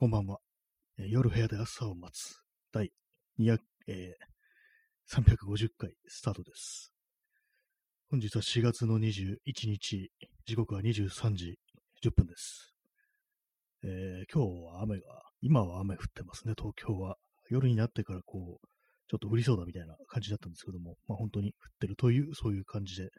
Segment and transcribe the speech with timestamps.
[0.00, 0.38] こんばんは。
[0.96, 2.40] 夜部屋で朝を待つ
[2.72, 2.90] 第
[3.38, 6.90] 200、えー350回スタートです。
[8.08, 9.36] 本日は4月の21
[9.66, 10.10] 日、
[10.46, 11.58] 時刻は23時
[12.02, 12.72] 10分です。
[13.84, 15.02] えー今日は雨が、
[15.42, 17.18] 今は雨降ってますね、東京は。
[17.50, 18.66] 夜になってからこう、
[19.06, 23.10] ちょっと降りそうだみたいな感じだったんですけども、まあ本当に降ってるという、そういう感じで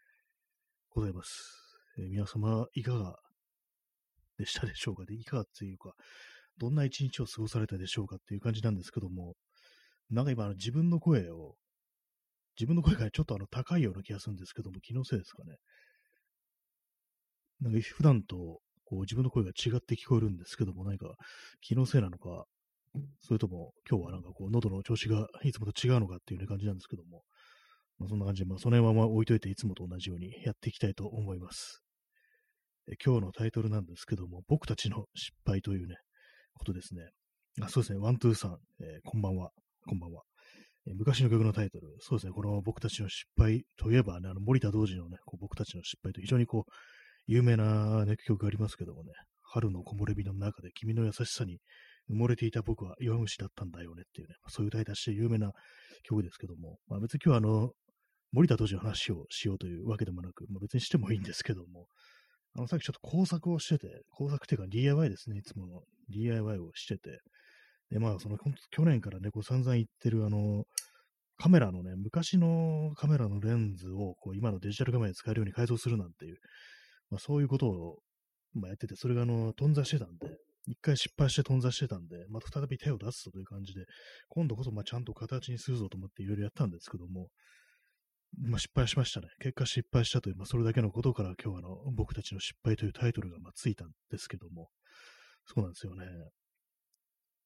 [0.90, 1.78] ございます。
[2.00, 3.20] え皆様、いかが
[4.40, 5.94] でしたでしょうかで、いかがというか、
[6.58, 9.36] どんな一日を過ごされたでしょうかっていう感じなんですけども、
[10.10, 11.56] なんか今、の自分の声を、
[12.60, 15.56] 自分の声がちょっとあの高いような気がするんですけども、気のせいですかね。
[17.62, 21.16] なんか普段とこう自分の声が違って聞こえるんですけども、何か
[21.62, 22.46] 気のせいなのか、
[23.22, 27.24] それとも今日はなんかこう喉の調子がいつもと違うのかっていう、感じなんですけども、
[28.00, 31.82] まあ、そんな感じで、まあ、その辺はま置いといていつもと同じようにやっていきたいと思います。
[32.90, 35.96] え今日のタイトルなんですけども、僕たちの失敗というね、
[36.62, 37.02] ことですね。
[37.60, 39.50] あそうですね、ワン、ツー、さん、えーこんばんは、
[39.88, 40.22] こんばんは。
[40.88, 46.72] え昔の曲のタイトル、そうですね、この僕たちの失敗といえばね、あの森田童子のね、こう僕たちの失敗と非常にこう、
[47.26, 51.58] 有名な、ね、曲がありますけどもね、春の木漏れ日の中で君の優しさに
[52.12, 55.52] 埋もれていた僕は弱虫だったんだよねっていうね、そういう歌い出しで有名な
[56.04, 57.72] 曲ですけども、まあ、別に今日はあの、
[58.32, 61.88] 森田童子の話をしようというわけでもなく、まあ、別にしてもいいんですけども、
[62.56, 67.20] あの、さっきちょっと工作をしてて、工作っていうか DIY ですね、いつもの DIY をしてて、
[67.90, 68.38] で、まあ、その、
[68.72, 70.64] 去年からね、こう散々言ってる、あの、
[71.38, 76.38] カメラのね、昔のカメラのレンズを、こう、今のデジタルカメラに使えるように改造するなんていう、
[77.10, 78.00] まあ、そういうことを、
[78.54, 83.86] まあ、やってて、それが、あの、頓挫してたんで、一回失敗して頓挫してたんで、また再び手を出すぞという感じで、
[84.30, 87.30] 今度こそ、まあ、ちゃんと形にするぞと思っていろいろやったんですけども、
[88.40, 89.28] まあ、失敗しましたね。
[89.40, 94.70] 結果失敗したという、まあ、それだけのことから今日はあの、僕たちの失敗というタイトルがまついたんですけども、
[95.46, 96.06] そうなんですよね。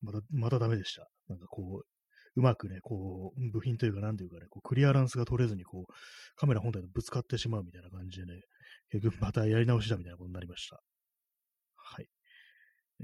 [0.01, 1.07] また、またダメでした。
[1.27, 1.85] なんかこう、
[2.35, 5.93] うまくね、こう、部品というか、なんていうかね、こうクリアランスが取れずに、こう、
[6.35, 8.41] カメラ本体とぶつかってしまうみたいな感じでね、
[8.91, 10.81] 結局またやり直しだみたいなことになりました。
[11.77, 12.07] はい。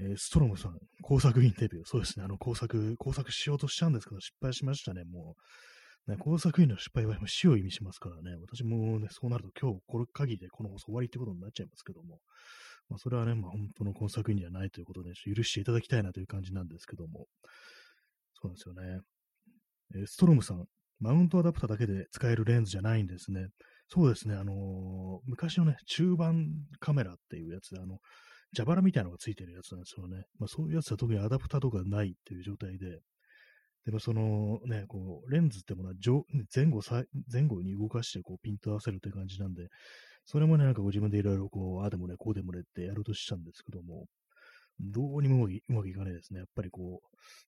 [0.00, 1.84] えーストロムさん、工作インデビュー。
[1.84, 5.42] そうですね、あの工作、工作しようとしちゃうんですけど、失敗しましたね、もう。
[6.08, 12.18] ね、工作員の失敗は死を意味しますからね、私もね、そうなると今日これ限りでこの放送終わりってことになっちゃいますけども、
[12.88, 17.26] まあ、それはね、まあ、本当の工作員ではないということで、許していただきたいなという感じなんですけども、
[18.34, 19.00] そうなんですよね。
[19.94, 20.64] えストロムさん、
[20.98, 23.46] マウントアダプターだけで使えるレンズじゃないんですね。
[23.88, 26.48] そうですね、あのー昔のね、中盤
[26.80, 27.98] カメラっていうやつで、あの、
[28.56, 30.24] 蛇腹みたいなのがついてるやつなんですよね。
[30.38, 33.00] まあ、そういうやつは特にアダプターとかないっていう状態で、
[33.84, 35.94] でもそのね、こう、レンズってものは
[36.54, 39.68] 前後さ、前後に動かしてこうピント合わせるという感じなんで、
[40.24, 44.06] それもね、なんかこう自分でいろいろこう、ああでもね、こうでもねってやろうとしたんですけども、
[44.80, 46.40] どうにもうまくいかないですね。
[46.40, 47.00] やっぱりこ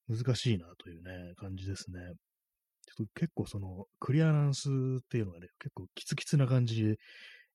[0.08, 2.00] う、難しいなというね、感じですね。
[2.86, 6.96] ちょっと結構その、クリアランスっていうのがね、結構キツキツな感じ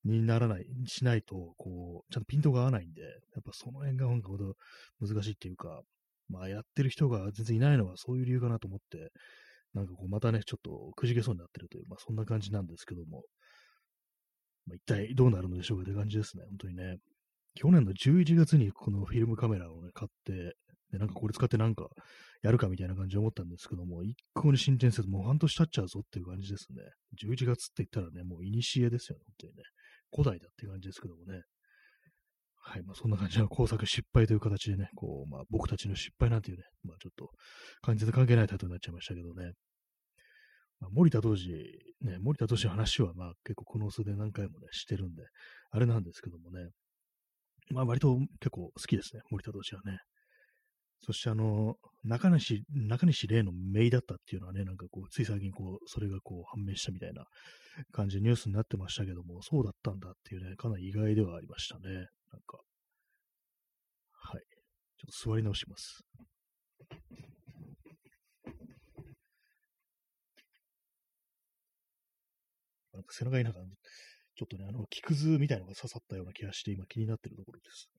[0.05, 3.07] にならない、しないと、こう、ちゃんとピントが合わないんで、や
[3.39, 4.55] っぱその辺がなんかほど
[5.01, 5.81] 難しいっていうか、
[6.29, 9.11] まあやってる人が全然いないのはそういう理由かなと思って、
[9.73, 13.23] なんかこうまたね、ちょっとくじけそうになってるという、まあそんな感じなんですけども、
[14.65, 16.97] まあ一体どうなるのでしょうかという感じですね、本当にね。
[17.55, 20.55] 去年の11月にこのフィルムカメラをね、買って、
[20.91, 21.87] で、なんかこれ使ってなんか
[22.41, 26.81] やるかみたいな感じで思ったんですけども、一向に進展せず、もう半年経っちゃうぞっていう感じですね。
[27.21, 29.63] 11月って言ったらね、もう古ですよね、本当にね。
[30.11, 31.41] 古代だっていう感じですけどもね。
[32.69, 32.83] はい。
[32.83, 37.31] まあ、そんな感じの工作失敗という形でね、こう、まあ、僕たちの失敗なんていうね、まあ、ちょっと、
[37.81, 39.53] 完全然関係ないタイトルになっちゃいましたけどね。
[40.79, 41.49] まあ、森田当時、
[42.01, 45.23] ね、森田当時の話は、まあ、結構この数で何回もね、してるんで、
[45.71, 46.69] あれなんですけどもね。
[47.71, 49.97] まあ、割と結構好きですね、森田当時はね。
[51.01, 57.25] そして、あの、中西、中西礼の姪だったっていうのはね、なんかこう、つい最近こう、それがこう、判明したみたいな
[57.93, 62.07] 感じでニュースになってましたけども、そうだったんだっていうね、かなり意外ではありましたね。
[62.31, 62.57] なんか。
[64.13, 64.41] はい。
[64.97, 66.03] ちょっと座り直します。
[72.93, 73.59] なんか背中になんか、
[74.35, 77.89] ちょっとね、あの、木くずみたいなのが刺さったような気がして、今気になってるところです。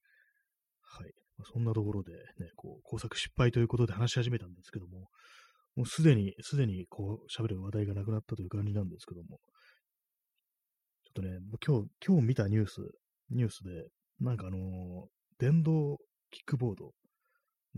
[0.81, 1.11] はい。
[1.37, 5.09] まあそんなところでね、こう、工作失敗ということで話し始めたんですけども、
[5.75, 9.39] もうすでに、すでにこう、喋る話題がなくなったという感じなんですけども、
[11.05, 12.81] ちょっとね、今日、今日見たニュース、
[13.29, 13.87] ニュースで、
[14.21, 15.07] なんかあの
[15.39, 15.97] 電動
[16.29, 16.91] キックボード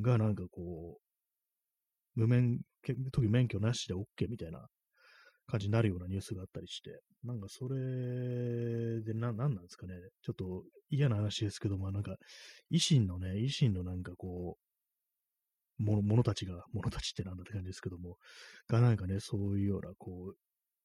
[0.01, 0.98] がなんかこ
[2.16, 4.68] う、無免許、時免許なしで OK みたいな
[5.48, 9.94] 感じになるようなニュースがあったりして、なんかそれでな、なんなんですかね。
[10.22, 12.16] ちょっと嫌な話ですけども、なんか、
[12.72, 14.57] 維新のね、維新のなんかこ
[15.78, 18.18] もの、ものたちが、ものたちってなんだって感じですけども、
[18.68, 20.38] がなんかね、そういうような、こう、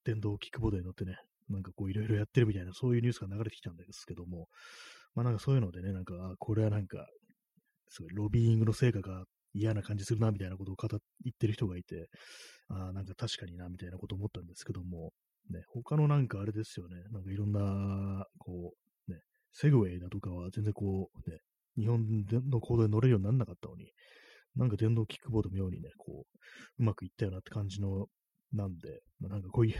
[0.04, 1.16] 電動キックボードに乗ってね、
[1.48, 4.48] なんかこういろいろやってるみたいな、そういうニュースが流れてきたんですけども、
[5.14, 7.06] まあなんかそういうのでね、なんか、これはなんか、
[7.88, 9.24] すごいロビーイングの成果が
[9.54, 10.98] 嫌な感じするな、みたいなことを語言
[11.32, 12.08] ってる人がいて、
[12.68, 15.12] ああ、なんか確かにな、みたいなこと思ったんですけども、
[15.50, 18.74] ね、他のなんかあれですよね、なんかいろんな、こ
[19.08, 19.20] う、ね、
[19.52, 21.38] セグウェイだとかは全然こう、ね、
[21.76, 22.04] 日本
[22.50, 23.90] の行動で乗れるようにならなかったのに、
[24.56, 28.06] なんか電動キックボード妙にね、こう、うまくいったよなって感じの、
[28.52, 29.74] なんで、まあ、なんかこういう、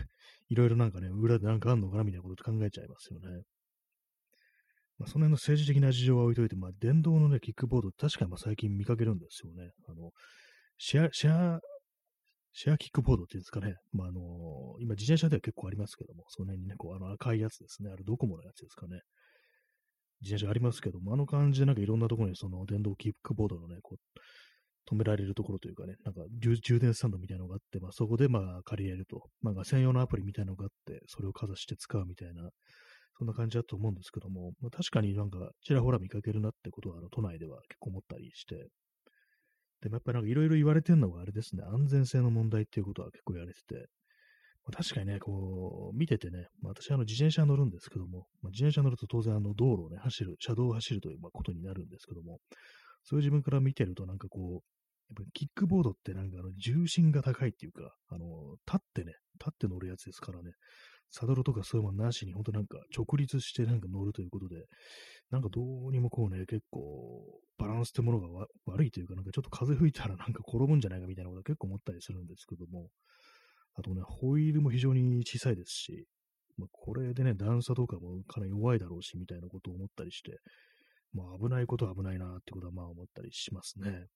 [0.48, 3.42] いろいろなんかね、裏でなんかあんのかなみたいなこと考えちゃいますよね。
[4.98, 9.70] まあ、その辺の政治的な事情は置いといて、まあ、電動のね、キックボード、確かにまあ最近見かけるんですよね。
[9.88, 10.10] あの、
[10.76, 11.60] シェア、シェア、
[12.52, 13.76] シェアキックボードっていうんですかね。
[13.92, 17.90] まあ、あのー、今自転車では結構ありますけども、その辺にね、こう、あの赤いやつですね。
[17.90, 19.00] あれドコモのやつですかね。
[20.20, 24.18] 自転車ありますけども、あの感じでなんかいろんなところにその電動キックボードのね、こう、
[24.92, 32.48] 止められるところというかね、なんか充電スタンドみたいなのがあって、まあそこでまあ借りれると、なんか専用のアプリみたいなのがあって、それをかざして使うみたいな、
[33.16, 38.69] そんな感じだと思うんですけども、まあ、確かになんかちらほら見かけるなってことは、あの都内では結構思ったりして、
[39.81, 43.87] でもやっぱりなんかいろいろ言われてるのがあれですね、安全性の問題っていうことは結構言われてて、
[44.69, 52.38] まあ、確かにね、こう、見ててね、まあ、私、あの、自転車乗るんですけども、まあ、自転車乗ると当然、あの、道路をね、走る、車道を走るという、ま、ことになるんですけども、
[53.02, 54.61] そういう自分から見てると、なんかこう、やっ
[55.16, 60.50] ぱりキックボードってなんかあの重心が高いっていうか、あの、立ってね、立って乗るやつですからね、
[61.10, 64.66] サドルとかそういうものなしに、ほんとなんか直立してなんか乗るということで、
[65.31, 72.88] なんかどうにもこうね、結構バランスってものが悪いというか、なんかちょっと風吹いたらなんか転ぶんじゃないかみたいなことは結構思ったりするんですけども、
[73.75, 76.06] あとね、ホイールも非常に小さいですし、
[76.56, 80.38] まあ、これでね、段差とかもかなり弱いだろうし、みたいなことを思ったりして、
[81.14, 84.06] まあ危ないことは危ないなってことはまあ思ったりしますね。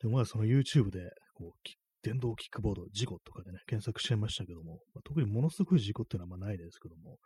[0.00, 1.70] でもまあその YouTube で、こう、
[2.02, 7.18] 電動キックボード事故とかでね、検索しちゃいましたけども、まあ、特にものすごい事故っていうのはまあないですけども、やっ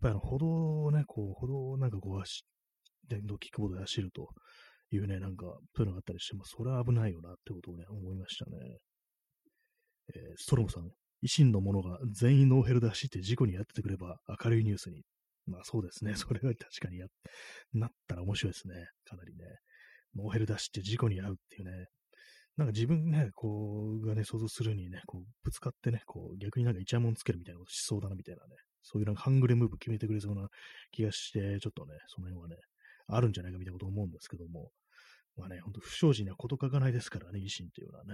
[0.00, 2.44] ぱりあの歩道をね、こう、歩道をなんかこう走、
[3.08, 4.28] 電動キックボードで走ると
[4.90, 8.78] いうね、なんか、そういうのがあったりして、まあそれは危ないよなってことをね、思いましたね。
[10.14, 15.02] えー、ストロムさん、維新の者が全員ノーヘルで走って事故にやっててくれば明るいニュースに。
[15.46, 16.14] まあそうですね。
[16.16, 17.06] それは確かにや、
[17.72, 18.74] なったら面白いですね。
[19.04, 19.44] かなりね。
[20.14, 21.86] ノーヘル出しって事故に遭うっていうね。
[22.56, 28.56] なんか自分ね、こう、がね、想像するにね、こう、ぶつかってね、こう、逆になんかイチャモンつけるみたいなことしそうだな、みたいなね。
[28.82, 30.48] そういうなんかハングレムーブ決めてくれそうな
[30.90, 32.56] 気がして、ちょっとね、その辺はね、
[33.08, 34.70] あるんじゃないかみたいなこと思うんですけども。
[35.36, 38.12] まあね、ほんと不祥事には事欠かないですからね、維新っていうのはね。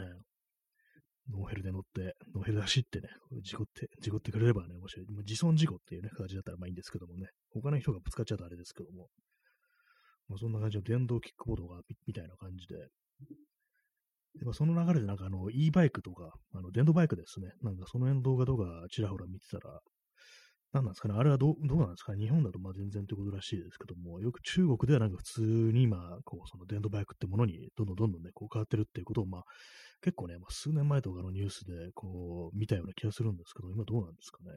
[1.31, 3.08] ノーヘルで乗って、ノーヘルで走ってね、
[3.43, 4.96] 事故って、事故ってくれればね、もし、
[5.26, 9.08] 自損事故っていうね、形だったらまあいいんですけどもね、他の人がぶつかっちゃうとあれですけども、
[10.29, 12.76] まあ、そんな感じの電動キックボードがみたいな感じで、
[14.38, 19.81] でまあ、その流れでなんかあの e バイクとか、あの電動バイクですね、なんかその辺の動画とかちらほら見てたら、
[20.73, 29.44] 何なんですかね、あれはどうどうなんですかね、日本だとまあ全然ということらしいですけども、よく中国ではなんか普通に今、こう、その電動バイクってものにどんどんどんどんね、こう変わってるっていうことを、まあ、
[30.02, 34.50] 結構ね、まあ、数年前とかのニュースで、こう、見たような気がするんですけど、今どうなんですかね。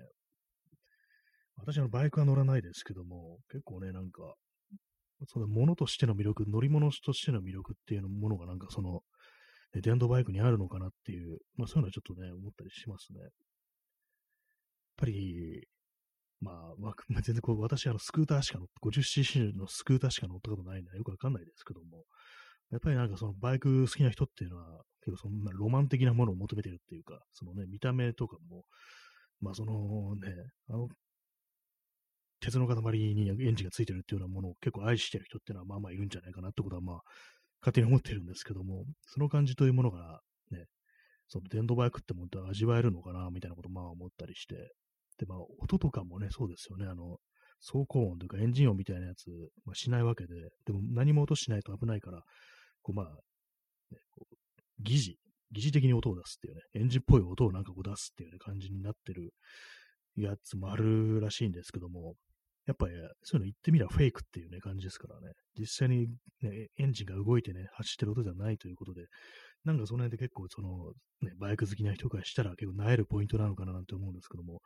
[1.56, 4.36] 私はバイクは乗らないですけども、結構ね、なんか、
[5.28, 9.02] そのものとしての魅力、乗り物としての魅力っていうものがなんかその、
[9.80, 13.22] 電動バイクにあるのかなっていう、まあそういうのはちょっとね、思ったりしますね。
[13.22, 13.30] やっ
[14.98, 15.68] ぱり、
[16.42, 22.06] まあ、 まあ、全然こう、私、あの、スクーターしか乗って、50cc のスクーターしか乗ったことないんで、よくわかんないですけども、
[22.72, 28.66] やっぱりなんかそのバイク好きな人っていうのは、結構そんなロマン的なものを求めてるっていうか、そのね、見た目とかも、
[29.40, 30.34] まあそのね、
[30.68, 30.88] あの、
[32.40, 37.02] 鉄の塊にエンジンがついてるっていうようなものを結構愛してる人っていうのはまあまあいるんじゃないかなってことはまあ、
[37.62, 40.66] 勝手に思ってるんですけども、その感じというものがね、
[41.28, 44.74] その電動バイクってもっ味わえるのかな、みたいなことまあ思ったりして、
[45.18, 46.88] で、まあ、音とかもね、そうですよね。
[46.88, 47.18] あの、
[47.60, 49.30] 走行音というかエンジン音みたいなやつ、
[49.66, 50.34] まあ、しないわけで、
[50.66, 52.24] でも何も音しないと危ないから、
[52.82, 53.06] こう、まあ、
[53.92, 54.36] ね、こう
[54.82, 55.18] 疑似、
[55.52, 59.34] 疑似的に音を出すっていうね、エンジンっぽい音をなんかこう出すっていうね、感じになってる
[60.16, 62.16] やつもあるらしいんですけども、
[62.68, 66.08] やっぱりそういうの言ってみればフェイクっていうね、感じですからね、実際に
[66.42, 69.08] ね、エンジンが動いてね、走ってる音じゃないということで、
[69.66, 74.62] なんかその辺で結構その、ね、バイク好きな人からしたら結構萎えるポイントなのかななんて思うんですけども、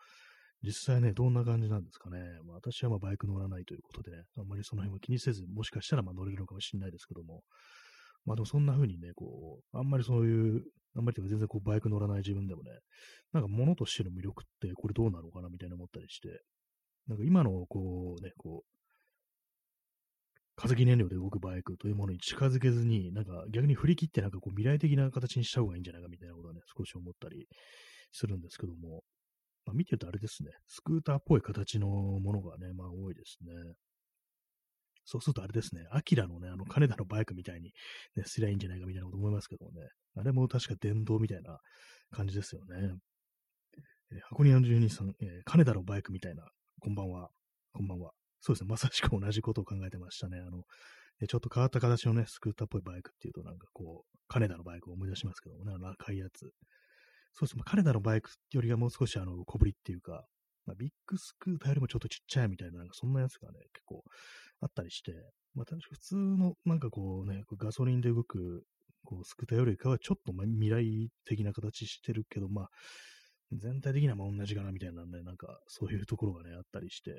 [0.62, 2.18] 実際ね、どんな感じなんですかね。
[2.46, 7.44] まあ、私はまあバイク乗らないということで、ね、あんまりその辺は気にせず、もしかしたらまあ乗れるのかもしれないですけども、
[8.26, 10.64] まあでもそんな風にね、こう、あんまりそういう、
[10.96, 12.72] あんまりというか全然こうバイク乗らない自分でもね、
[13.34, 16.42] なんか物としての魅力ってこれどうなのかなみたいな思ったりして、
[17.08, 18.76] なんか今のこうね、こう、
[20.56, 27.48] 化石燃料で動くバイクというものに近づけずに、なんか逆に振り切ってなんかこう未来的な形にした方がいいんじゃないかみたいなことはね、少し思ったり
[28.12, 29.04] するんですけども、
[29.66, 33.74] まあ、見てるとあれですね、スクーターっぽい形のものがね、まあ多いですね。
[35.06, 37.72] そうするとあれですね、アキラのね、あの金田のバイクみたいに、
[38.16, 41.60] ね、すりゃいいんじゃないかみたいなこと思いますけどもね、あれも確か電動みたいな
[42.12, 42.96] 感じですよね。
[44.12, 46.44] えー、箱庭の住人さん、えー、金田のバイクみたいな、
[46.80, 47.30] こんばんは、
[47.74, 48.12] こんばんは。
[48.42, 50.40] そうですね、まさしく同じことを考えてましたね。
[50.40, 50.64] あの、
[51.28, 56.52] ちょっと変わった形のね、スクーターっぽいバイクっていうと、なんかこう、金田のバイクを思い出しますけどもね、あの赤いやつ。
[57.34, 60.26] そうですね、金田のバイクよりはもう少しあの小ぶりっていうか、
[60.66, 64.04] まあ、ビッグスクーターよりもちょっとちっちゃいみたいな、なんかそんなやつがね、結構
[64.62, 65.14] あったりして、
[65.54, 68.64] まあ、普通のなんかこうね、ガソリンで動く
[69.06, 72.70] こうスクーターよりかはちょっと未来的な形してるけど、まあ、
[73.52, 77.12] 全体的にはまあ同じかなみたいなね、なんかそういうところがね、あったりして、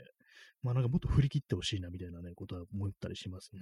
[0.63, 3.61] まあなんかもっと振り切ってほしいなみたいなね、ことは思ったりしますね。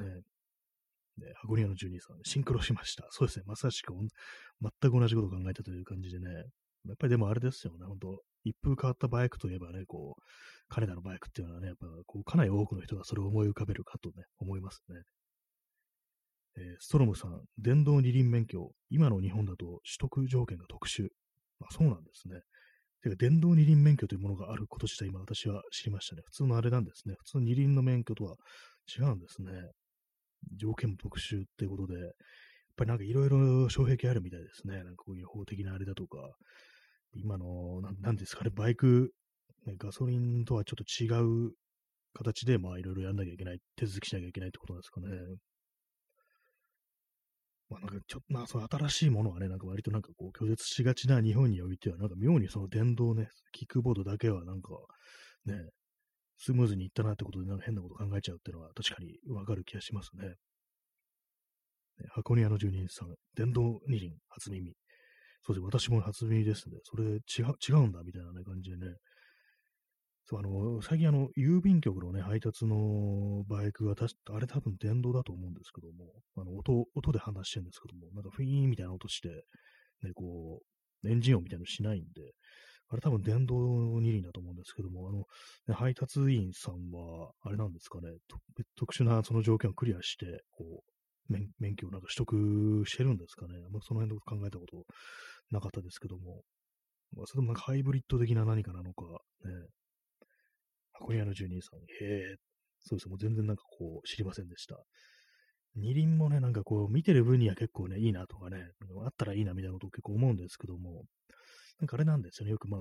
[1.18, 3.06] で、箱庭のジュニーさん、シンクロしました。
[3.10, 6.30] そうですね、まさしく全く同じことを考えたという感じでね、
[6.86, 10.22] やっぱりでもあれですよね、本当一風変わったバイクといえばね、こう、
[10.68, 15.02] 彼らのバイクっていうのはね、やっぱこうかなり多くの人がそれを思い浮かべるかとね、思いますね。
[16.56, 21.08] えー、ストロムさん、電動二輪免許、今の日本だと取得条件が特殊。
[21.60, 22.40] あ、そうなんですね。
[23.02, 26.22] てか、電動二輪免許というものがあること自体、今私は知りましたね。
[26.24, 27.14] 普通のあれなんですね。
[27.18, 28.36] 普通の二輪の免許とは
[28.98, 29.52] 違うんですね。
[30.56, 32.10] 条件も特殊ってことで、やっ
[32.76, 34.76] ぱりなんかいろいろ障壁あるみたいですね。
[34.78, 36.18] なんかこういう法的なあれだとか、
[37.14, 39.12] 今の、なんですかね、バイク、
[39.66, 41.52] ね、ガソリンとはちょっと違う
[42.14, 45.08] 形で、まあいろいろやんなきゃいけない、手続きしなきゃいけないってことなんですかね。
[47.70, 54.70] まあなんかちょ、まあその新しいものはね、なんか割となんかこう拒絶しがちな日本においては、なんか妙にその電動ね、キックボードだけはなんか
[55.46, 55.54] ね、
[56.38, 60.34] スムーズにいったなってことでなんか変なこと考えちゃうっていうのは確かにわかる気がしますね。
[62.10, 64.74] 箱庭の住人さん、電動二輪初耳。
[65.46, 66.78] そうです、私も初耳ですね。
[66.82, 67.20] それ違う、
[67.66, 68.94] 違うんだみたいな、ね、感じでね。
[70.26, 73.94] そう、あの、最近あの、郵便局のね、配達のバイクが、
[74.32, 79.28] あれ多分電動だと思うんですけども、あの、音、音で話してるんですけども、なんかフィーンみたいな音して、
[80.02, 80.60] ね、こ
[81.02, 82.32] う、エンジン音みたいなのしないんで、
[82.88, 85.24] あれ多分電動二輪だと思うんですけども、あの、
[85.68, 88.08] ね、配達員さんは、あれなんですかね、
[88.76, 93.54] 特殊なその条件をクリアして、こう、免免許をなんか取得してるんですかね。
[93.56, 94.84] あその辺のこと考えたこと
[95.50, 96.42] なかったですけども、
[97.16, 99.04] まあ、それともなんかハイブリッド的な何かなのか、
[99.44, 99.50] ね、
[100.94, 102.36] 箱庭の住人さん、へえ、
[102.80, 103.08] そうです。
[103.08, 104.76] もう全然なんかこう、知りませんでした。
[105.76, 108.70] 二輪もね、なんかこう、見てる分には結構ね、いいなとかね、
[109.04, 111.04] あったらいいなみたいなことを結構思うんですけども、
[111.80, 112.80] なんかあれなんですよね、よくまあ、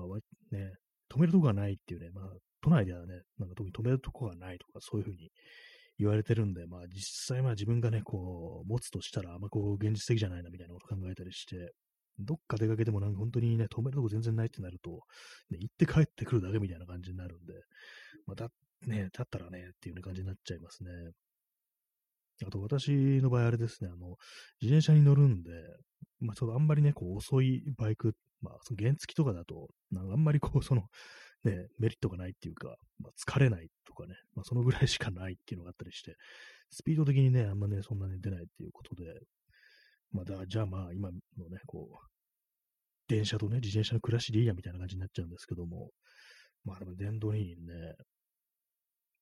[0.54, 0.72] ね、
[1.12, 2.24] 止めるとこがないっていうね、まあ、
[2.62, 5.30] 都内ではね、なんか特に止めるとこがないとか、そういうふうに
[5.98, 11.72] 言われてるんで、まあ実際まあ自分がね、こう、持つとしたらあんまこう、現実的じゃないなみたいなことを考えたりして、
[12.18, 15.02] どっか出かけてもなんか本当にね、止めるとこ全然ないってなると、
[15.50, 17.54] ね、行って帰ってくるだけみたいな感じになるんで、
[18.26, 18.48] まあ、だ、
[18.86, 20.90] ね、だったらね、っていう、ね、感じになっちゃいますね。
[22.46, 22.90] あと私
[23.22, 24.16] の場合あれですね、あの、
[24.60, 25.50] 自転車に乗るんで、
[26.20, 30.82] まあちょっとあんまりね、こう遅いバイク、まあその原付とかだと、なんかあんまりこう、 その、
[31.44, 36.16] ね、メリットがないっていうか、まあ、疲れないとかね、まあそのぐらいしかないっていうのがあったりして、
[36.70, 39.04] スピード的にね、あんまね、そんなに出ないっていうことで、
[40.14, 41.16] まあ、だじゃあまあ、今の
[41.50, 42.06] ね、こう、
[43.08, 45.90] 電車とね、自転車の暮らしでいいやみたいな感じになっちゃうんですけども、
[46.64, 47.74] まあでも電動にね、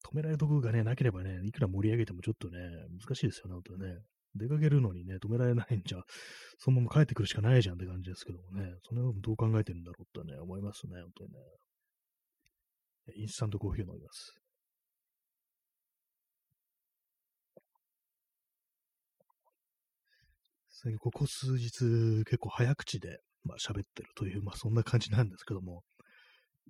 [0.05, 2.59] 止められるとこがね、なければね、いくら盛り上げてもちょっとね、
[3.01, 3.97] 難しいですよね、本当ね。
[4.35, 6.03] 出かけるのにね、止められないんじゃ、
[6.59, 11.39] そのまま帰ってくるしかないじゃんって感じですけどもね、その辺どう考えてるんだろうってね、思いますね、本当にね。
[13.17, 14.42] インスタントコーヒー飲みます。
[20.99, 25.83] ここ数日結構早口で、まあ、喋ってるという、まあ、そんな感じなんですけども、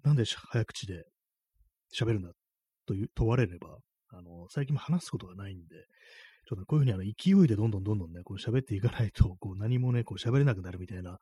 [0.04, 1.04] なんで早口で
[1.95, 2.31] 喋るんだ
[2.87, 3.78] という問われれば、
[4.11, 5.87] あの、最近も話すことがないんで、
[6.49, 11.19] ちょっとこういうふうにあの勢いでどんどんどんどんね、こう喋っていかないと、こう何もね、こう喋れなくなるみたいな、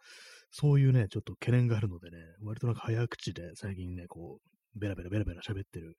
[0.51, 5.97] そういうね、ちょっと懸念があるのでね、割となんか早口で最近ね、こう、ベラベラベラベラ喋ってる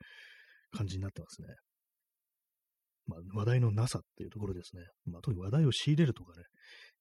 [0.71, 1.47] 感じになってますね。
[3.11, 4.83] まあ、話題のなさっていうところですね。
[5.05, 6.43] まあ、特に話題を仕入れるとかね、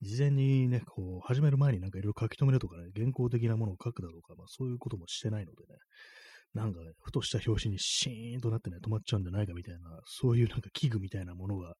[0.03, 5.79] 事前にね、こう、始める前になんかいろいろ書き留めるとかね、原稿的なものを書くだとか、まあそういうこともしてないのでね、
[6.55, 11.75] なんかね、ふとした表紙にシーンとなってね、止まっちゃうんじゃないかみたいな、そういうなんか器具みたいなものが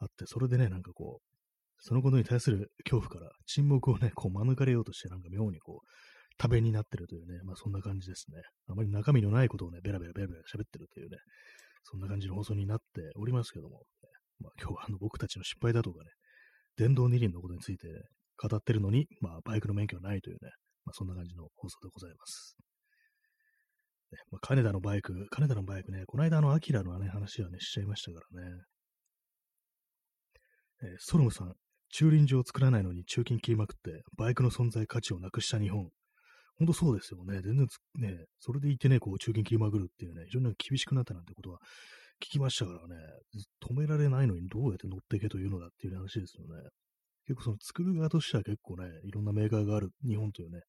[0.00, 1.38] あって、それでね、なんかこう、
[1.80, 5.86] そのことに対する恐怖から沈黙をね、こう免れようとして、なんか妙にこう、
[6.36, 8.42] 多弁になってるというね、まあそんな感じですね。
[8.68, 11.18] あまり中身のないことをね、ベラベラベラベラ喋ってるというね、
[11.90, 12.84] そんな感じの放送になって
[13.16, 13.82] おりますけども、
[14.40, 16.10] まあ、今日はあの僕たちの失敗だとかね、
[16.76, 17.94] 電動二輪のことについて、ね、
[18.36, 20.50] 語ってるのに、まあ、バイクの免許はないというね、
[20.84, 22.56] まあ、そんな感じの放送でございます。
[24.12, 28.50] ねまあ、金田のバイク、金田のバイクね、この間あの、アキラのね、話はね、しちゃいましたからね。
[30.82, 31.54] えー、ソロムさん、
[31.90, 35.88] 駐輪場を作らないのに中金切りまくって、バイクの存在価値をなくした日本。
[36.58, 37.40] ほんとそうですよね。
[37.40, 41.58] 全然ね、それでいてね、こう、中金切りまくるっていうね、非常に厳しくなったなんてことは
[42.20, 42.96] 聞きましたからね、
[43.62, 46.68] 止められないのにどうやって乗っていけというのだっていう話ですよね。
[47.26, 50.62] 結構その作る側としては結構ね、いろんなメーカーがある日本というね、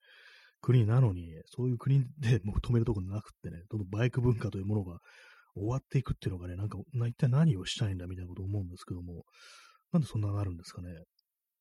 [0.62, 5.00] 国なのに、そういう国で もう止めるとこなくってね、どんどんバイク文化というものが
[5.56, 6.78] 終わっていくっていうのがね、なんか、
[7.08, 9.24] 一体何をしたいんだみたいなことを思うんですけども、
[9.92, 10.90] なんでそんななるんですかね。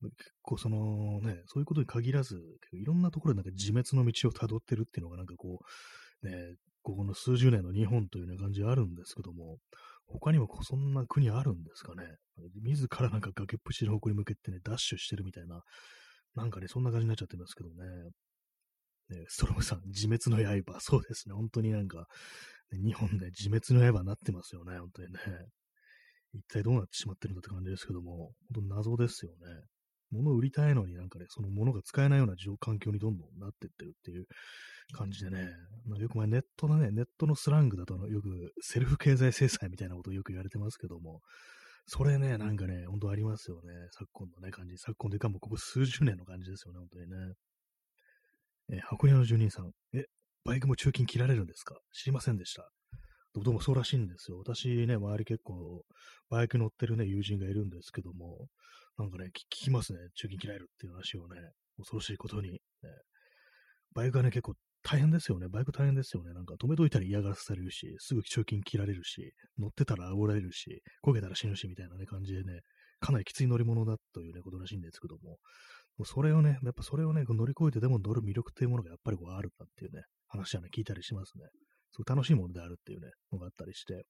[0.01, 0.13] 結
[0.43, 2.41] 構そのね、そういうことに限らず、
[2.73, 5.59] いろんなところでなんか自滅の道を辿ってるっていうのがなんかこ
[6.23, 9.59] う、ね、ここの数十年の日本というような感じあるんですけども、
[10.07, 12.05] 他にもそんな国あるんですかね。
[12.63, 15.63] 自らなんか崖っぷちの方向に向けてね、ダッシュしてるみたいな、
[16.35, 17.75] なんかね、そんな感じになっちゃってますけどね。
[19.11, 20.81] ねストロムさん、自滅の刃。
[20.81, 21.35] そうですね。
[21.35, 22.07] 本当になんか、
[22.71, 24.79] ね、日本で自滅の刃になってますよね。
[24.79, 25.21] 本当にね。
[26.35, 29.47] 一体どうなってしまってるんだって感じですけども、本当謎ですよね。
[30.11, 34.27] 物を売りたいのになんかね、その物が使えないような環境にどんどんなってってるっていう
[34.93, 35.51] 感じでね、
[35.87, 41.21] まあ、よく前ネットのね、ネットのスラングだとよくセルフ経済制裁みたいなことをよく言われてますけども、
[41.87, 43.73] それね、なんかね、本当ありますよね。
[43.93, 44.77] 昨今のね、感じ。
[44.77, 47.35] 昨今というかもうここ数十年の感じですよね、本当にね。
[48.71, 50.05] え箱根の住人さん、え、
[50.45, 51.81] バイクも中金切られるんですか？
[51.93, 52.71] 知りませんでした。
[53.43, 54.39] どうもそうらしいんですよ。
[54.39, 55.85] 私ね、周り結構、
[56.31, 58.49] バイク乗ってるね、友人がいるんですけども、
[58.97, 59.99] なんかね、聞きますね。
[60.15, 61.37] 中金切られるっていう話をね、
[61.77, 62.59] 恐ろしいことに、ね。
[63.95, 65.49] バイクがね、結構大変ですよね。
[65.49, 66.33] バイク大変ですよね。
[66.33, 72.61] なんか止めといたら嫌がらせされるし、すぐ中金切られるし、乗ってたら煽られるし、焦げたら死ぬしみたいなね、感じでね、
[73.01, 75.39] かなりきつい乗り物だというね、ことらしいんですけども、
[75.99, 81.45] もうそれをね、やっぱそれをね、乗り越えてでも乗る魅力っていうものがやっぱりこうあるんだっていうね、話はね、聞いたりしますね。
[81.93, 84.05] すごい楽しいものであるっていうね、のがあったりして、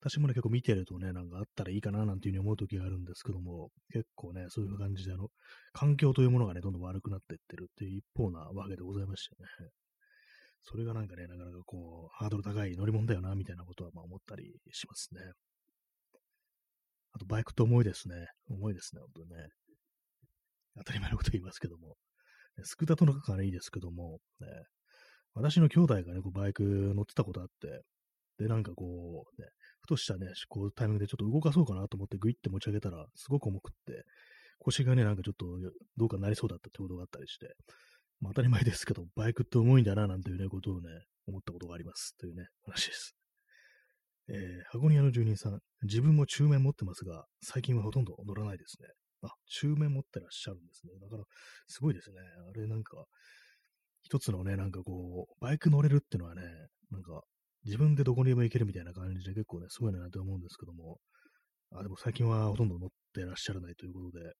[0.00, 5.28] 私もね、結構見てるとね、なんかあったらいいかななんていうふうに思う時があるんですけども、結構ね、そういう感じで、あの、
[5.72, 9.70] 環境というものがね、どんどん悪くなっていってるっていう一方なわけでございましてね。
[10.64, 15.20] それがなんかね、なかなかこう、ハードル高い乗り物だよな、みたいなことはまあ思ったりしますね。
[17.12, 18.26] あと、バイクって重いですね。
[18.48, 19.48] 重いですね、本当にね。
[20.78, 21.96] 当たり前のこと言いますけども。
[22.64, 24.46] スクーターとの関はいいですけども、ね、
[25.34, 26.62] 私の兄弟がね、こうバイク
[26.94, 27.82] 乗ってたことあって、
[28.38, 29.48] で、なんかこう、ね、
[29.80, 34.04] ふとしたね、こうタイミングでちょっと動かそうかなと思ってグイって持ち上げたら、すごく重くって、
[34.58, 35.46] 腰がね、なんかちょっと
[35.96, 37.54] どうかなりそうだったってことがあったりして、
[38.20, 40.88] まあ、当たり前ですけど、バイクって重いんだな、なんていうね、ことをね、
[41.26, 42.16] 思ったことがあります。
[42.18, 43.16] というね、話です。
[44.28, 44.36] えー、
[44.70, 48.88] 箱庭の住人さん、自分も中面持ってますが、最近はほとんど乗らないですね。
[49.22, 50.92] あ、中面持ってらっしゃるんですね。
[51.00, 51.24] だから、
[51.66, 52.18] すごいですね。
[52.48, 53.04] あれなんか、
[54.02, 56.42] 一つのね、なんかこう、バイク乗れるっていうのはね、
[56.90, 57.22] なんか、
[57.64, 60.98] 自分でどこにでも行けるみたいな感じで結構ね、すごいなと思うんですけども、
[61.74, 64.32] あ、でも最近はほとんど乗ってらっしゃらないということで、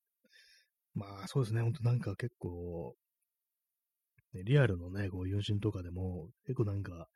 [0.95, 2.95] まあそうですね、ほんとなんか結構、
[4.35, 7.07] ね、リアルのね、こう友人とかでも、結構なんか、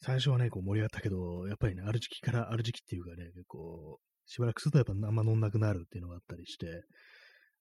[0.00, 6.66] 最初はね、こう盛り上がったけど、やっぱりね、ある時期から、ある時期っていうかね、結構、しばらくするとやっぱあんま乗んなくなるっていうのがあったりして、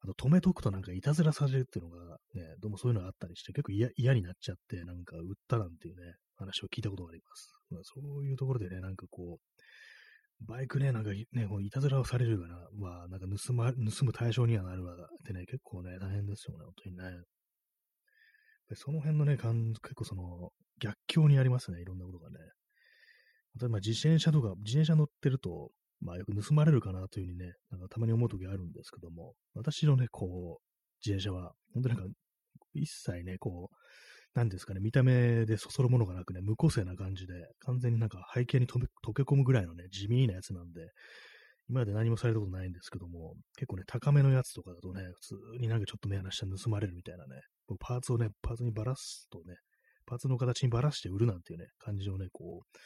[0.01, 7.53] あと止めとくとなんかいたずらされるっていうのがね、どうもそういうのがあったりして、結構嫌になっちゃって、なんか売ったなんていうね、話を聞いたことがあります。
[7.69, 17.23] まあ、そういうところでね、なんかこう、バイクね、なんかね、こういたずらをされるような、まあ、なんか盗ま、盗む対象にはなるわってね、結構ね、大変ですよね、本当にね。
[18.75, 22.38] その辺のね、結構その、逆境にありますね、いろんなことがね。
[23.60, 30.63] 例えば自転車とか、自転車乗ってると、まあよく盗まれるかなというふうにね、なんかたまに思う時あるんですけども、私のね、こう、
[31.05, 32.03] 自転車は、本当なんか、
[32.73, 33.75] 一切ね、こう、
[34.38, 38.79] なんですかね、見た目でそそるものがなくね、無個性な感じで、完全になんか背景に溶
[39.13, 40.91] け込むぐらいのね、地味なやつなんで、
[41.69, 47.41] 今まで何もされたことないんですけども、結構ね、高めのやつとかだとね、普通になんかちょっと目離して盗まれるみたいなね、
[47.79, 49.55] パーツをね、パーツにばらすとね、
[50.05, 52.77] パーツの形にばらして売るなんていうね、感じのね、こう、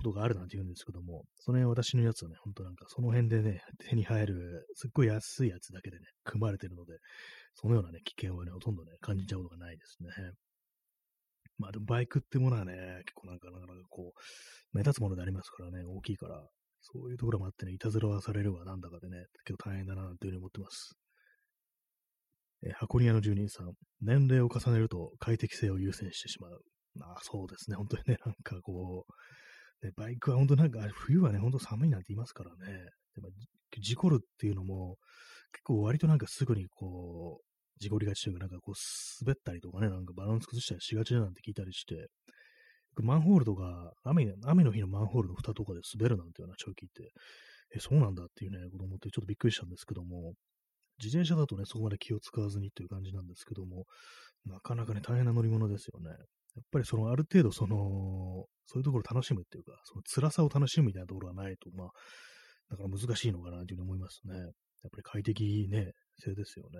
[0.00, 6.94] ことがあるなんて言うんですけども、その辺私のやつはね、ほんとなんかその辺でね、手に入る、すっごい安いやつだけでね、組まれてるので、
[7.54, 10.10] そのようなね、危険はね、ほとんどね、感じちゃうことがないですね。
[11.58, 12.72] まあでもバイクってものはね、
[13.04, 16.42] 結構なんかなかなかこう、目立つものでありますからね、大きいから、
[16.80, 20.96] そういうところもあってね、いたずらはされるわ、なんだかでね、結構大変だな、というふうに思ってます。
[22.62, 26.60] え箱庭の住人さん、年齢を重ねると快適性を優先してしまう。
[26.94, 29.12] まあそうですね、本当にね、なんかこう、
[29.82, 33.30] ね、バイクは本当なんか、冬はね、本当寒いなんて言いますからね、でまあ、
[33.78, 34.98] 事故るっていうのも、
[35.52, 37.44] 結構割となんかすぐにこう、
[37.80, 38.74] 事故りがちというか、なんかこう
[39.24, 42.08] 滑ったりとかね、なんかバランス崩したりしがちだなんて聞いたりして、
[42.96, 47.10] マンホールとか、雨雨の日のマンホールの蓋とかで滑るなんていうような長期って、
[47.74, 50.34] え、そうなんだっていうね、子供ってちょっとびっくりしたんですけども、
[51.02, 53.86] 自転車だとね、そこまで気を使わずにっていう感じなんですけども、
[54.44, 56.10] なかなかね、大変な乗り物ですよね。
[56.56, 57.76] やっぱりその、ある程度その、
[58.66, 61.88] そういうところを楽しむっていうか、その辛さを楽しむみたいなところがないと、まあ、
[62.70, 64.36] だから難しいのかなというふうに思いますね。
[64.36, 64.50] やっ
[64.90, 66.78] ぱり快適ね、性ですよね。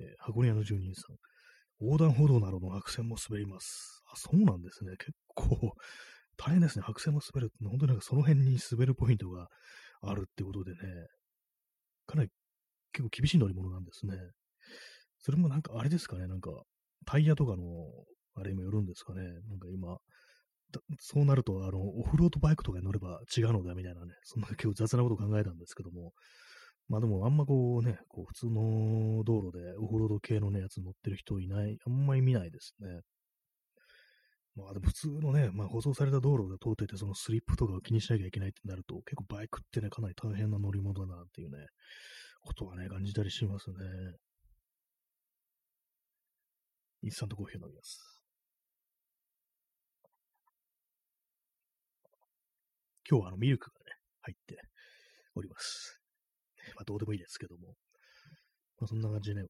[0.00, 1.16] えー、箱庭の住人さん。
[1.80, 4.02] 横断歩道などの白線も滑ります。
[4.12, 4.92] あ、そうなんですね。
[4.98, 5.72] 結構、
[6.36, 6.84] 大変ですね。
[6.84, 9.48] 白線も滑るって、本当になんかその辺に滑るポイントが
[10.02, 10.78] あるってことでね、
[12.06, 12.30] かなり
[12.92, 14.14] 結構厳しい乗り物なんですね。
[15.18, 16.50] それもなんかあれですかね、なんか
[17.04, 17.62] タイヤとかの
[18.34, 19.22] あれにもよるんですかね。
[19.22, 19.98] なんか今、
[20.98, 26.12] そうなると、あの、オフロードバイクとかに乗れば違うのだみたいなね、そんな結構雑なこと考えたんですけども、
[26.88, 33.00] まあでもあんまこうね、こう普通の道路でオフロード系のね、やつ乗ってる人いない、あんまり見ないですね。
[34.54, 41.58] まあでも普通のね、まあ舗装された道路で通ってて、そのスリップとかを気にしなきゃいけないってなると、結構バイクってね、かなり大変な乗り物だなっていうね、
[42.42, 43.76] ことはね、感じたりしますね。
[47.02, 48.22] インスタントコーヒーを飲みます。
[53.08, 54.56] 今日はあのミルクがね、入って
[55.34, 56.00] おります。
[56.76, 57.74] まあどうでもいいですけども。
[58.78, 59.48] まあそんな感じでね、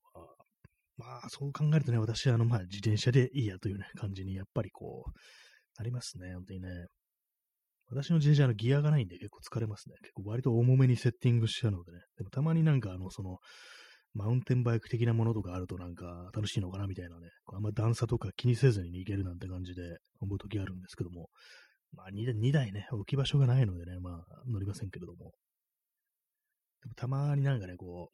[0.96, 5.10] まあそう考えるとね、私はあのまあ自転車でいいやというね、感じにやっぱりこう、
[5.78, 6.68] なりますね、本当にね。
[7.90, 9.96] 私の自転車のギアがないんで結構疲れますね。
[10.00, 11.98] 結構割と重めにセッティングしちゃうのでね。
[12.16, 13.38] でもたまになんかあの、その、
[14.14, 17.28] マウンテンバイク的なものとかあるとなんか楽しいのかなみたいなね。
[17.52, 21.28] あんま段差とか気にせずに行けるなんて感じで思う時あるんですけども。
[21.94, 25.32] まあ 2, 台ね、置き場所がないのでね、まあ乗りませんけれども。
[26.82, 28.10] でもたまになんかね、こ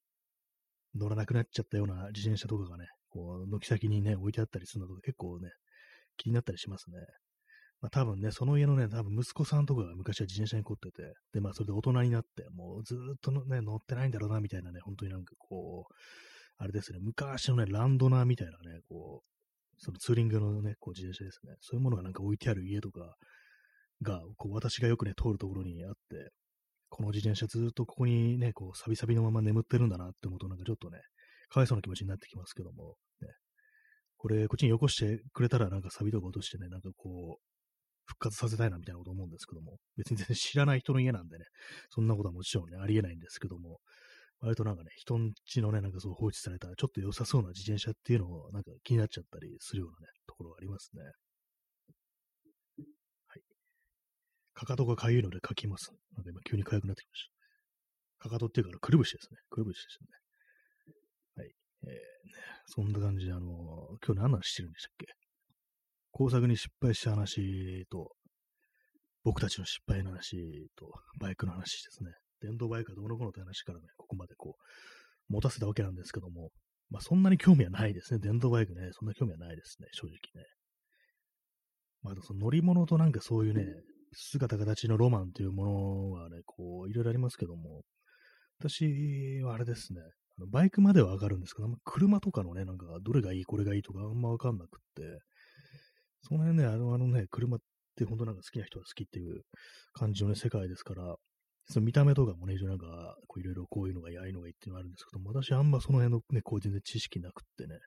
[0.94, 5.50] う、乗らなくなっちゃったような自転車とかがね、こう、軒先にね、置いてあったりするのと結構ね、
[6.16, 6.98] 気になったりしますね。
[7.80, 15.94] まあ多分ね、その家のね、多分息子さんとかが昔は自転車に凝ってて、で、まあそれで大人になって、もうずっとね、乗ってないんだろうな、みたいなね、本当になんかこう、
[16.56, 23.14] あれですね、昔のね、ランドナーみたいなね、こう、そのツーリングのね、こう自転車ですね、そういうものがなんか置いてある家とか
[24.02, 26.32] が、こう私がよくね、通るところにあって、
[26.88, 30.98] この自転車ずっとここにね、こう、サビサビのまま眠ってるんだなって思うと、なんかちょっとね、
[31.48, 33.28] かわいそうな気持ちになってきますけども、ね、
[34.16, 37.57] これ、こっちによこしてくれたら、なんかサビとか落としてね、なんかこう、
[38.08, 41.44] 復活させたいなみたいなこと思うんですけども、別に全然知らない人の家なんでね、
[41.90, 43.80] そんなことはもちろんね、ありえないんですけども、
[44.40, 51.02] 割となんかね、人んちのね、なんかそう放置されたちょっと良さそうな自転車っていうのをなんか気になっちゃったりするようなね、ところがありますね。
[53.26, 53.42] はい。
[54.54, 55.90] かかとが痒いので書きます。
[56.16, 57.28] なんか今急に痒くなってきまし
[58.18, 58.28] た。
[58.28, 59.38] かかとっていうか、くるぶしですね。
[59.50, 60.08] くるぶしですね。
[61.36, 61.52] はい。
[61.82, 62.02] えー、ね、
[62.66, 65.27] そんな感じで、あのー、今日何の話してるんでしたっけ？
[66.10, 68.12] 工作に失敗した話と、
[69.24, 72.10] 僕たちの失敗の話と、バイクの話ですね。
[72.40, 76.50] 電動バイクがどうのこうのって話からね、ここまでこう、持たせたわけなんですけども、
[76.90, 78.20] まあそんなに興味はないですね。
[78.20, 80.48] 電動バイクね、そんな興味はないですね、正直ね。
[82.02, 83.64] まあその乗り物となんかそういうね、
[84.14, 87.82] 姿形のロマンというものはね、こう、いろいろありますけども、
[88.58, 90.00] 私はあれですね、
[90.38, 95.02] あのバイクまではわかるんですけど、車とかのね、なんか、どれがいい、これがいいとかあんまわかんなくって、
[96.28, 97.60] その辺ね、あのあのね、車っ
[97.96, 99.42] て本当なんか好きな人は好きっていう
[99.92, 101.16] 感じのね、世界ですから、
[101.70, 107.78] その見た目とかもね、なんか、いろいろこういうのがいい、ああいうのがいいっていうのがあるんですけども、私あんまその辺のね、こう全然知識なくってね、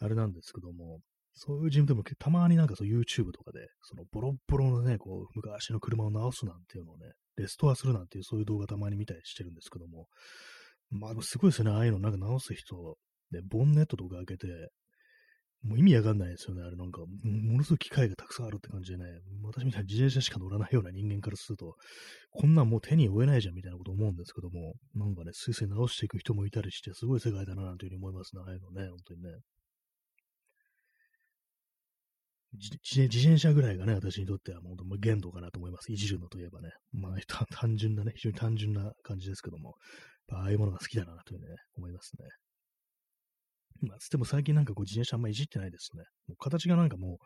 [0.00, 1.00] あれなんですけども、
[1.34, 10.06] そういう自分でもたまになんかそう YouTube とかで、そのボロボロのね、こう昔の車を直すなんていうのをね、レストアするなんていうそういう動画たまに見たりしてるんですけども、
[10.90, 12.96] まあすごいですね、ああいうのなんか直す人、
[13.30, 14.48] ね、ボンネットとか開けて、
[15.62, 16.62] もう意味わかんないですよね。
[16.62, 19.04] あれなんか、ものすごい機械がたくさんあるって感じでね、
[19.42, 21.76] 私みたいに自転車しか乗らないような人間からすると、
[22.30, 28.42] こんなんもう手に負えないじゃんみたいなこと思うんですけども、なんかね、スイスイ直していく人もいたりして、すごい世界だな、なんていうふうに思いますね。
[28.46, 29.30] ああいうのね、本当にね。
[32.52, 35.92] 自転車ぐらいがね、私にとってはもう限度かなと思います。
[35.92, 36.70] いじるのといえばね。
[36.92, 39.74] まあ、単純なね、非常に単純な感じですけども、
[40.32, 41.46] ああいうものが好きだなというね、
[41.76, 42.26] 思いますね。
[43.82, 46.04] まあ、つっても最近なんかこう自転車あんまいじってないですね。
[46.28, 47.16] もう形がなんかもう、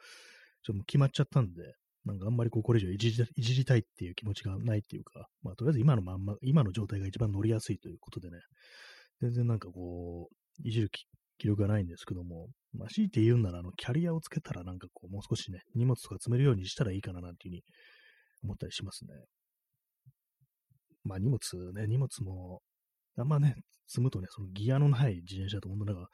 [0.63, 8.39] ちょっと決まっちゃったんで、なんかあんまりこうこれ以上いじりいじりたいっていう気持ちがないっていうか、まあとりあえず今のまんま、今の状態が一番乗りやすいということでね、
[9.21, 10.91] 全然なんかこう、いじる
[11.39, 17.63] 気力がないんですけども、まあ強いて言うならあのキャリアをつけたらなんかこうもう少しね、荷物とか積めるようにしたらいいかななんていうふうに
[18.45, 19.15] 思ったりしますね。
[21.05, 21.39] まあ荷物
[21.75, 22.61] ね、荷物も、
[23.17, 23.55] あんまね、
[23.87, 26.09] 積むとね、そのギアのない自転車と本当なんか、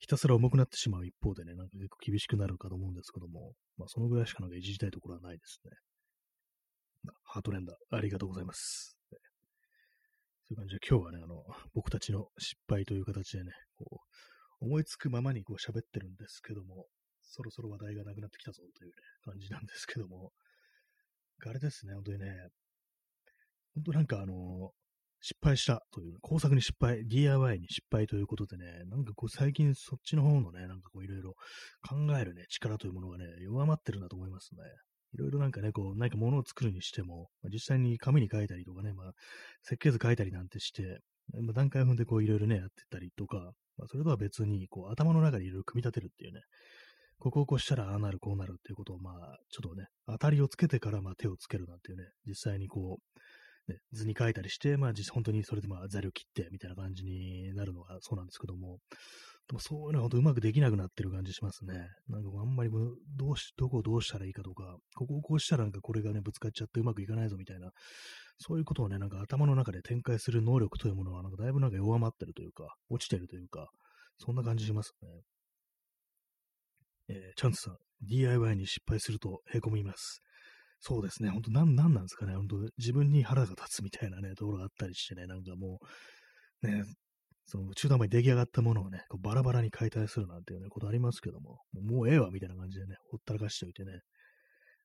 [0.00, 5.70] ひたすら重くなってしまう一方でね、なんか結構厳しくなるかと思うんですけども、まあそのぐらいしかなんかいじりたいところはないですね。
[7.24, 8.96] ハートレンダー、ありがとうございます。
[10.48, 11.42] そういう感じで今日はね、あの、
[11.74, 14.00] 僕たちの失敗という形でね、こ
[14.60, 16.86] う、思いつくままにこう喋ってるんですけども、
[17.22, 20.32] そろそろ話題がなくなってきたぞというね、感じなんですけども、
[21.44, 22.48] あれですね、本当にね、
[23.74, 24.72] 本当なんかあの、
[25.20, 31.34] 失敗したという、工作に失敗、DIY に失敗ということでね、なんかこう最近そっちの方のね、なんかこういろいろ
[31.82, 34.62] 考えるね、力というものがね、弱まってるなと思いますね。
[35.14, 39.12] いろいろなんかね、こう、何か物を作るにしても、まあ、実際に紙に書いたりとかね、まあ、
[39.62, 41.00] 設計図書いたりなんてして、
[41.32, 43.38] まあ、段階踏んでこういろいろね、やってたりとか、
[43.78, 46.40] まあ、それとは別に、こう、頭の中でいろいろ組み立てるっていうね、
[47.18, 53.20] ここをこうしたらああなる、こうなるっていうことを、まあ、ちょっとね、当たりをつけてから、まあ、手をつけるなんていうね、実際にこう、
[53.68, 58.78] ね、図に書いたりして、まあ、実本当にそれでまあ、材料切って、みたいな感じになるのがそうなんですけども、
[59.48, 61.74] でもそういうのは本当うまくできなくなってる感じしますね。
[62.08, 62.70] なんかあんまり
[63.16, 67.70] どうし、どこをどうしたらいいかとか、ここをこうしたらなんかこれがね、ぶつかっちゃってうまくいかないぞみたいな、
[68.38, 73.68] そういうことをね、なんか頭の中で展開する能力というものは、なんかだいぶなんか弱まってるというか、落ちてるというか、
[74.18, 75.08] そんな感じしますね。
[77.08, 80.22] えー、チャンスさん、DIY に失敗すると凹みます。
[80.88, 85.80] そうですね、本当なん、なんなんですかね、本当自分に腹が立つみたいなね、ところがあったりしてね、なんかも
[86.62, 86.84] う、ね、
[87.44, 93.98] その中途半端に出来上がったものをね、こうバラバラに解体するなんていうね、ことありますけども、もうええわみたいな感じでね、ほったらかしておいてね、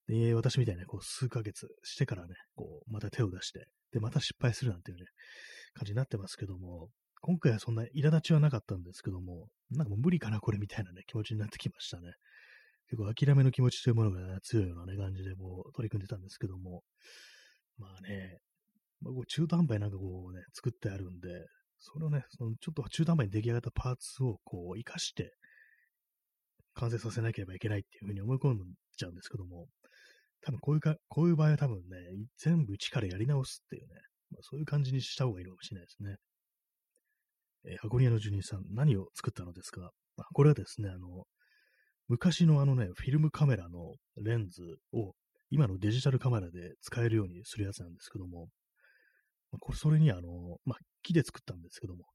[0.07, 5.05] で、私みたいにね、こう数ヶ月してからね、こう、また手を出して、で、また失敗するなんていうね、
[5.75, 6.89] 感じになってますけども、
[7.21, 12.13] 今回はそんな苛立ちはなかったんですけども、なんかもう無理かな、これみたいなね、気持ちになってきましたね。
[12.91, 16.83] 結構諦めの気持ちというものが、強いようなね、感じでこう取り組んでたんですけども、
[17.77, 18.37] まあね、
[18.99, 21.29] まあ、こう中途半端になんかこうね、作ってあるんで、
[21.79, 25.33] それをね、そのちょっと中途半端に出来上がったパーツをこう活かして、
[26.73, 28.57] 完成させなければいけないっていうふうに思い込ん
[28.97, 29.67] じゃうんですけども、
[30.43, 31.81] 多分こういうか、こういう場合は多分ね、
[32.39, 33.89] 全部一からやり直すっていうね、
[34.31, 36.17] まあ、そういう感じにした方がいいのかもしれないですね。
[37.63, 39.91] えー、箱庭の住人さん、何を作ったのですか？
[40.17, 41.25] あこれはですね、あの、
[42.07, 44.61] 昔のあのね、フィルムカメラのレンズ
[44.93, 45.13] を
[45.49, 48.47] 今のデジタルカメラで使えるようにするやつなんですけども、
[49.51, 52.05] まあ、これそれにあの、まあ、木で作ったんですけども、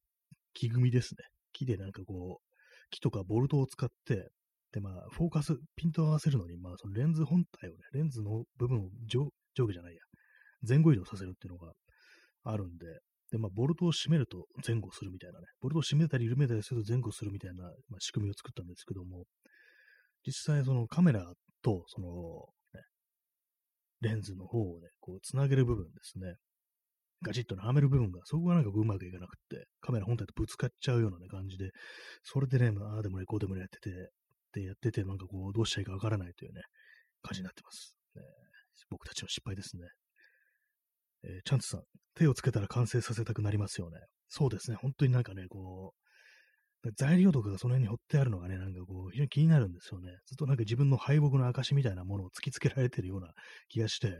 [0.54, 1.24] 木組みですね。
[1.52, 2.56] 木でなんかこう、
[2.90, 4.30] 木とかボルトを使って、
[4.72, 10.00] で、まあ、フォーカス、ピントを合わせるのに、まあ、そのレンズ本体をね、レンズの部分を上上下じゃないや、
[10.66, 11.72] 前後移動させるっていうのが
[12.44, 12.86] あるんで、
[13.32, 19.24] で、まあ、ボルトを締めると前後するみたいなね、ボルトを締めたり緩めたりすると前後するみたいな、まあ、仕組みを作ったんですけども、
[20.26, 22.08] 実際そのカメラと、その、
[22.74, 22.82] ね、
[24.00, 26.34] レンズの方をね、こう、つなげる部分ですね。
[27.22, 31.70] ガチッとはめる部分が、そこがなんかうまくいかなくって、カメラ本体とぶつかっちゃうような、ね、感じで、
[32.22, 34.10] それでね、ああでもね、こうでもね、やってて、
[34.52, 36.62] で、やってて、なんかこう、どうしたらいいかわからないというね、
[37.22, 37.94] 感じになってます。
[38.16, 38.22] ね、
[38.90, 39.84] 僕たちの失敗ですね。
[41.24, 41.82] えー、チャンツさん、
[42.14, 43.98] 手をつけたら完成させたくなりますよね。
[44.28, 46.05] そうですね、本当になんかね、こう、
[46.96, 50.10] 材料とかがその辺に掘ってあるのがね、なんかこう、非常に気になるんですよね。
[50.26, 53.32] ずっとなんか自分の敗北の証みたいなものを突きつけられてるような
[53.68, 54.14] 気がして、ね、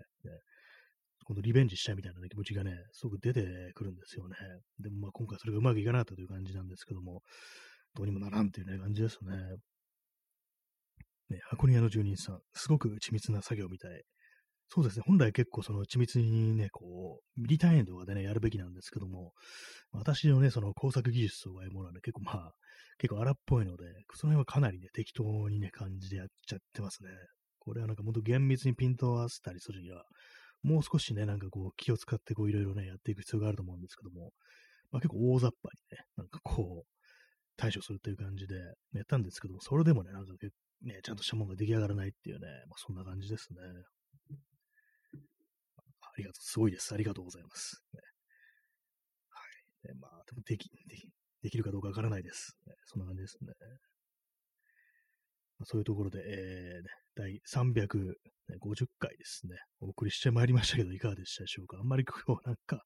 [1.25, 4.37] 今度リベンジしたいみたいな、ね、気持ちがね、すごく出てくるんですよね。
[4.81, 7.23] でもまあ今回それがうまくいかなかったという感じなんですけども、
[7.95, 9.37] どうにもならんというね、感じですね。
[11.29, 14.03] ね、箱庭の住人さん、すごく緻密な作業みたい。
[14.68, 19.33] そうですね、本来結構その緻密にね、こう、ミリ単位とかでね、やるべきなんですけども、
[19.92, 22.52] 私のね、その工作技術とかいうものはね、結構まあ、
[22.98, 27.11] 結構荒っぽいので、その辺はかなりね、適当にね、感じでやっちゃってますね。
[27.61, 30.05] これはなんかもっと厳密にピントを合わせたりするには、
[30.62, 34.33] もう少しね、なんかこう気を使ってこういろいろね、やっていく必要があると思うんですけども、
[34.90, 36.88] まあ結構大雑把にね、なんかこう、
[37.57, 38.57] 対処するという感じで
[38.92, 40.33] やったんですけども、それでもね、なんか
[40.83, 43.59] ね、ちゃんとしたものが出来上がらないっていうね、まあそんな感じですね。
[46.16, 46.94] ありがとう、すごいです。
[46.94, 47.83] ありがとうございます。
[47.92, 48.00] ね、
[49.29, 49.40] は
[49.85, 49.88] い。
[49.88, 51.09] ね、まあ、でもでき、でき、
[51.42, 52.57] できるかどうかわからないです。
[52.66, 53.52] ね、そんな感じですね。
[55.59, 61.76] まあ、そういうところで、えー、ね、第350回ですね、お送りしてまいりましたけど、いかがでしたでしょうか。
[61.79, 62.83] あんまり今日なんか、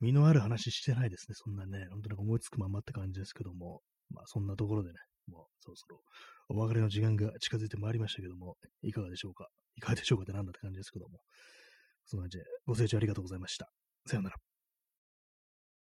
[0.00, 1.34] 身のある話してないですね。
[1.34, 6.00] そんなね、本当に思いつくままって感じですけども、まあそんなところでね、もうそろそろ
[6.48, 9.48] お別れの時間が近づいてまいりましたけども、いかがでしょうか。
[9.76, 11.20] いかがでしょうかってなんだって感じですけども、
[12.06, 13.68] そんな感じでご清聴ありがとうございました。
[14.06, 14.51] さようなら。